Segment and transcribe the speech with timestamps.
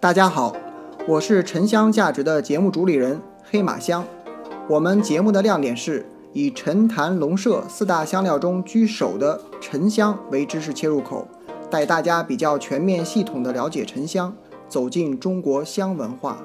[0.00, 0.56] 大家好，
[1.06, 4.02] 我是沉香价值的节目主理人黑马香。
[4.66, 11.28] 我们节目的亮点是以陈坛龙麝四大香料中居首的沉香为知识切入口，
[11.70, 14.34] 带大家比较全面系统的了解沉香，
[14.70, 16.38] 走进中国香文化。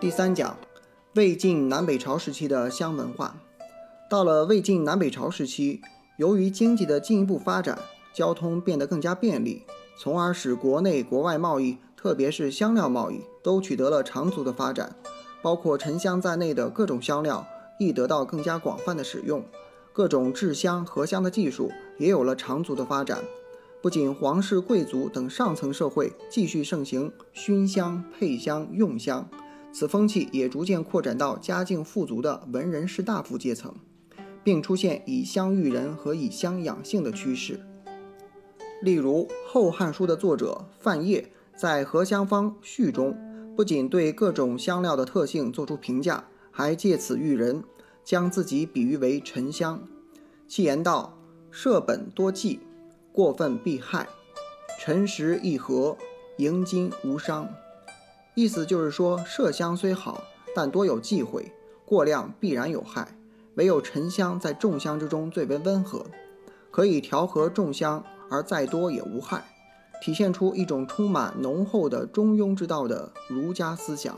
[0.00, 0.56] 第三讲，
[1.14, 3.36] 魏晋南北朝时期的香文化。
[4.08, 5.82] 到了魏晋南北朝时期，
[6.16, 7.78] 由于经济的进一步发展，
[8.14, 9.66] 交通变得更加便利。
[10.02, 14.96] 从而使国内国外贸易，特别是香料贸易，都取得了长足的发展。
[15.42, 17.46] 包括沉香在内的各种香料
[17.78, 19.44] 亦得到更加广泛的使用，
[19.92, 23.18] 各种制香、合香的技术也有了长足的发展。
[23.82, 29.28] 不仅皇室贵族等上层社会继续盛行熏香、配香、用香，
[29.70, 33.74] 此风气也逐渐扩展到家境富足的文人士大夫阶层，
[34.42, 37.60] 并出现以香育人和以香养性的趋势。
[38.80, 43.14] 例如，《后汉书》的作者范晔在《合香方序》中，
[43.54, 47.62] 不仅对各种香料的特性作出评价，还借此喻人，
[48.02, 49.82] 将自己比喻为沉香。
[50.48, 51.18] 其言道
[51.52, 52.60] ：“舍本多忌，
[53.12, 54.06] 过分必害；
[54.80, 55.94] 沉实易合，
[56.38, 57.46] 迎金无伤。”
[58.34, 61.52] 意思就是说，麝香虽好，但多有忌讳，
[61.84, 63.14] 过量必然有害。
[63.56, 66.06] 唯有沉香在众香之中最为温和，
[66.70, 68.02] 可以调和众香。
[68.30, 69.44] 而再多也无害，
[70.00, 74.16] 体现出一种充满浓厚的中庸之道的儒家思想。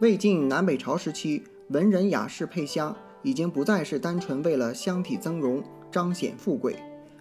[0.00, 5.62] 魏晋南北朝时期，文人雅士配香已经不再是单纯为了香体增容、
[5.92, 6.76] 彰显富贵，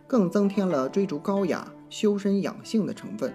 [0.07, 3.33] 更增添了追逐高雅、修身养性的成分。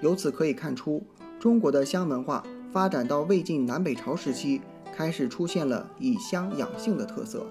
[0.00, 1.02] 由此可以看出，
[1.38, 4.60] 中国的香文化发展到魏晋南北朝时期，
[4.94, 7.46] 开始出现了以香养性的特色。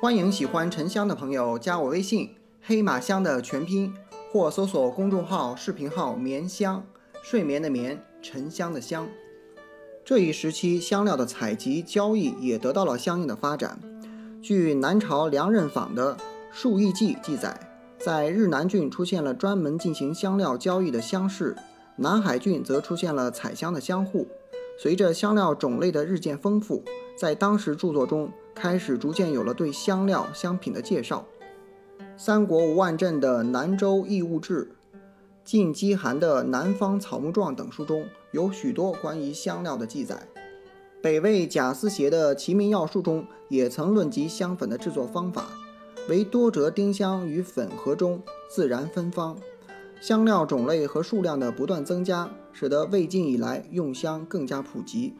[0.00, 2.30] 欢迎喜欢沉香的朋友加我微信。
[2.68, 3.94] 黑马香的全拼，
[4.32, 6.84] 或搜索公众号、视频号“眠香”，
[7.22, 9.06] 睡眠的眠，沉香的香。
[10.04, 13.78] 这一时期，香料的采集、交易也得到了相应的发展。
[14.42, 16.16] 据南朝梁任坊的
[16.50, 17.56] 《数亿记》记载，
[18.00, 21.54] 在日南郡出现了专门进行香料交易的香市，
[21.94, 24.26] 南海郡则出现了采香的香户。
[24.76, 26.82] 随着香料种类的日渐丰富，
[27.16, 31.24] 在当时著作中开始逐渐有了对香料香品的介绍。
[32.18, 34.70] 三国吴万镇的《南州异物志》、
[35.44, 40.26] 晋饥寒的《南方草木状》等书中有许多关于香料的记载。
[41.02, 45.48] 北魏贾思勰的《齐民要术》中也曾论及香粉的制作方法，
[46.08, 49.36] 为多折丁香于粉盒中自然芬芳。
[50.00, 55.10] 香料种类和数量的不断增加，使得魏晋以来用香更加普及。《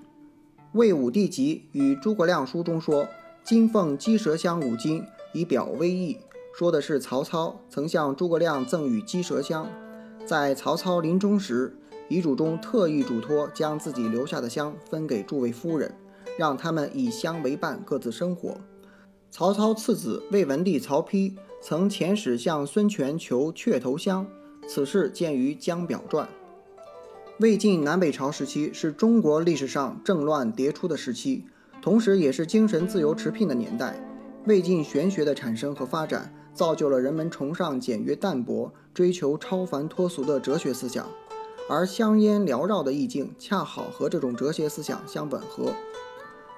[0.73, 3.07] 魏武帝集与诸葛亮书》中说
[3.45, 5.05] ：“金凤鸡舌香五斤，
[5.35, 6.17] 以表威仪。”
[6.59, 9.69] 说的是曹操曾向诸葛亮赠予鸡舌香，
[10.25, 11.77] 在曹操临终时，
[12.09, 15.95] 遗嘱中特意嘱托将自己留下的香分给诸位夫人，
[16.39, 18.57] 让他们以香为伴，各自生活。
[19.31, 24.27] 曹操次子魏文帝曹丕曾遣使向孙权求雀头香，
[24.67, 26.27] 此事见于《江表传》。
[27.39, 31.45] 魏晋南北朝时期是中国历史上政乱迭出的时期，
[31.83, 33.95] 同时也是精神自由持聘的年代。
[34.47, 36.33] 魏晋玄学的产生和发展。
[36.55, 41.07] 造就了人们崇尚简约淡泊、追求超凡脱俗的哲学思想，
[41.69, 45.71] 而香烟缭绕的意境恰好和这种哲学思想相吻合。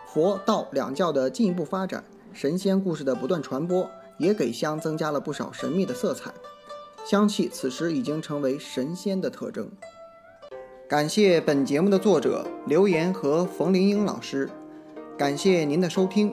[0.06, 6.32] 佛道两教的进一步发展，神仙故事的不断传播，也给香增加了不少神秘的色彩。
[7.04, 9.68] 香气此时已经成为神仙的特征。
[10.88, 14.48] 感谢本节目的作者刘岩和冯林英老师，
[15.16, 16.32] 感谢您的收听。